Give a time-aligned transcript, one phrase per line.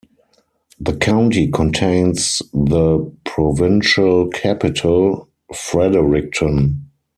[0.79, 6.89] The county contains the provincial capital, Fredericton.